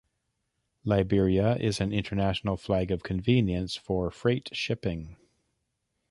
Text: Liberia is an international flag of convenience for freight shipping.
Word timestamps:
Liberia 0.83 1.57
is 1.57 1.79
an 1.79 1.93
international 1.93 2.57
flag 2.57 2.89
of 2.89 3.03
convenience 3.03 3.75
for 3.75 4.09
freight 4.09 4.49
shipping. 4.51 5.15